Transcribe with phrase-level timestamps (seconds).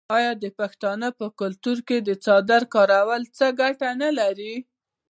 [0.17, 4.55] آیا د پښتنو په کلتور کې د څادر کارول څو ګټې نلري؟